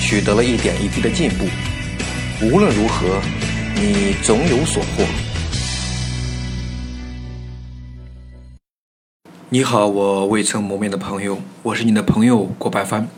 [0.00, 1.44] 取得了一点一滴的进步，
[2.40, 3.20] 无论如何，
[3.74, 5.04] 你总有所获。
[9.50, 13.08] 你好，我未曾谋面的朋友，我是你的朋友郭白帆。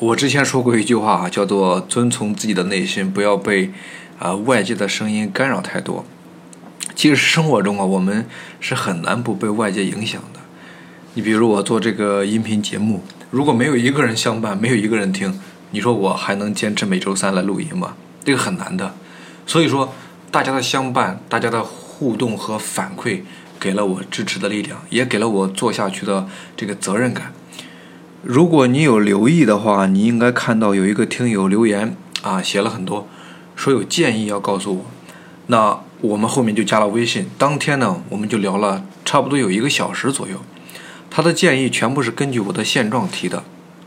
[0.00, 3.70] 我之前说过一句话，叫做“遵从自己的内心，不要被
[4.18, 6.04] 啊外界的声音干扰太多”。
[6.94, 8.26] 其实生活中啊，我们
[8.60, 10.40] 是很难不被外界影响的。
[11.14, 15.40] 你比如我做这个音频节目，如果没有一个人相伴，没有一个人听。
[15.74, 17.94] 你说我还能坚持每周三来录音吗？
[18.22, 18.94] 这个很难的。
[19.46, 19.94] 所以说，
[20.30, 23.22] 大家的相伴、大家的互动和反馈，
[23.58, 27.32] 给了我支持的力量，也给了我做下去的这个责任感。
[28.22, 33.08] 如果你有留意的话，你应该看到有一个听友留言啊，写了很多，
[33.56, 34.84] 说有建议要告诉我。
[35.46, 40.36] 那我们后面就加了微信，当天呢，我们就聊了差不多有一个小时左右。
[41.10, 43.42] 他的建议全部是根据我的现状提的，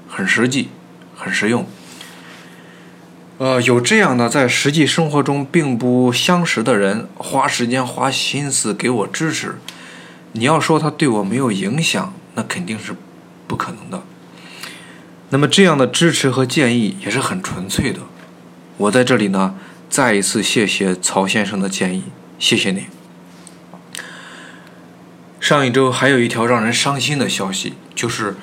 [0.10, 0.70] 很实际。
[1.18, 1.66] 很实用，
[3.38, 9.56] 呃，有这样的在实际生活中并不相识的人花时间花心思给我支持，
[10.32, 12.96] 你要说他对我没有影响，那肯定是
[13.46, 14.04] 不可能的。
[15.32, 18.00] 那么这样的支持和建议也是很纯粹的，
[18.78, 19.56] 我在这里呢
[19.90, 22.04] 再一次谢谢曹先生的建议，
[22.40, 22.86] 谢谢你。
[25.42, 28.38] 上一周还有一条让人伤心的消息，就是。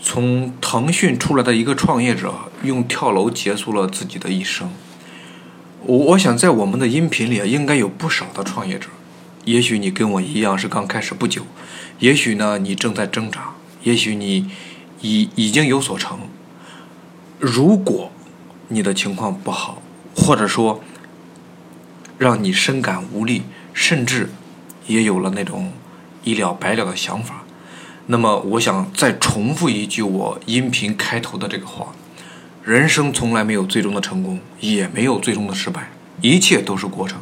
[0.00, 2.32] 从腾讯出来的一个创业者，
[2.62, 4.70] 用跳楼结束了自己的一生。
[5.84, 8.88] 我我想在我们的音频里应该有不少的创业者，
[9.44, 11.42] 也许你跟我一样是刚开始不久，
[11.98, 14.50] 也许呢你正在挣扎，也许你
[15.00, 16.20] 已已经有所成。
[17.38, 18.10] 如果
[18.68, 19.82] 你的情况不好，
[20.14, 20.80] 或者说
[22.18, 23.42] 让你深感无力，
[23.72, 24.30] 甚至
[24.86, 25.72] 也有了那种
[26.24, 27.44] 一了百了的想法。
[28.10, 31.88] 那么，我想再重复一句我音频开头的这个话：
[32.64, 35.90] 人生从来没有最终的成功，也没有最终的失败，
[36.22, 37.18] 一切都是过程。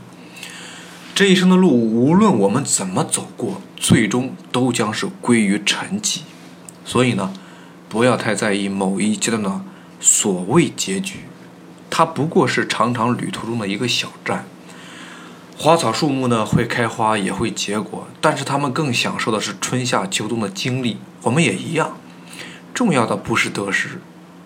[1.12, 6.20] 这一生的路，无论我们怎么走过，最终都将是归于沉寂。
[6.84, 7.32] 所以呢，
[7.88, 9.60] 不要太在意某一阶段的
[9.98, 11.24] 所谓结局，
[11.90, 14.46] 它不过是长长旅途中的一个小站。
[15.58, 20.98] 花草树木呢会开花也会结果，但是他们更享受的是春夏秋冬的经历。
[21.22, 21.96] 我们也一样，
[22.74, 24.00] 重要的不是得失，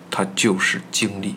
[0.09, 1.35] 它就是经历。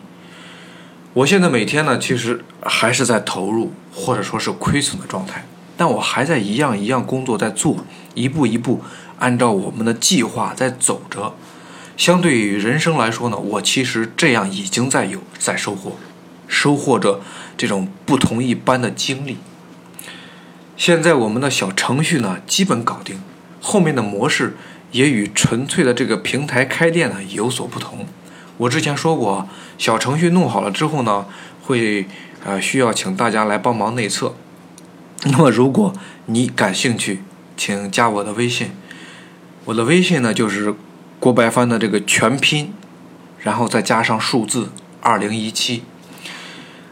[1.13, 8.81] 我现在每天呢，其实还是在投入或者说是亏损的状态，但我还在一样一样工作在做，一步一步
[9.19, 11.35] 按照我们的计划在走着。
[11.97, 15.97] 相对于人生来说呢，我其实这样已经在有在收获，
[16.47, 17.21] 收获着
[17.57, 19.37] 这种不同一般的经历。
[20.77, 23.21] 现在我们的小程序呢，基本搞定，
[23.61, 24.57] 后面的模式
[24.91, 28.05] 也与纯粹的这个平台开店呢有所不同。
[28.57, 29.47] 我之前说过，
[29.77, 31.25] 小程序弄好了之后呢，
[31.63, 32.05] 会
[32.43, 34.35] 呃需要请大家来帮忙内测。
[35.27, 35.93] 那么如果
[36.25, 37.23] 你感兴趣，
[37.57, 38.71] 请加我的微信，
[39.63, 40.75] 我的微信呢就是
[41.19, 42.73] 郭白帆的这个全拼，
[43.39, 44.69] 然后再加上数字
[45.01, 45.83] 二零一七。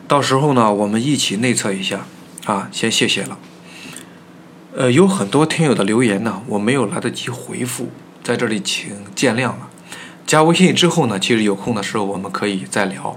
[0.07, 2.05] 到时候呢，我们一起内测一下
[2.45, 3.37] 啊，先谢谢了。
[4.75, 7.89] 呃，有很多听友的留言呢，我没有来得及回复，
[8.23, 9.69] 在这里请见谅了。
[10.25, 13.15] 加微信之后呢，其实有空的时候我们可以再聊。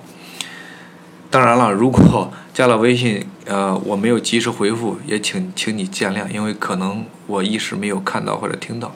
[1.30, 8.94] 当然了，如果 加了微信，呃，我没有及时回复，也请请你见谅，因为可能我一时没有看到或者听到。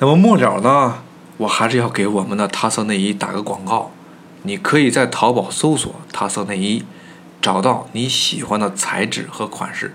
[0.00, 0.98] 那么末了呢，
[1.36, 3.92] 我还是要给我们的他色内衣打个广告，
[4.42, 6.82] 你可以在淘宝搜索“他色内衣”，
[7.40, 9.94] 找到你喜欢的材质和款式。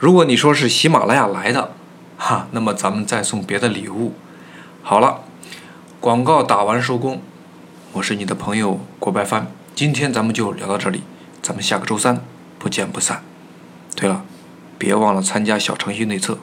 [0.00, 1.72] 如果你说是喜马拉雅来的，
[2.16, 4.14] 哈，那么咱们再送别的礼物。
[4.82, 5.24] 好了，
[6.00, 7.20] 广告打完收工，
[7.92, 11.02] 我是你的朋友郭白帆，今天咱们就聊到这里，
[11.42, 12.24] 咱们下个周三
[12.58, 13.22] 不见不散。
[13.94, 14.24] 对了，
[14.78, 16.38] 别忘了参加小程序内测。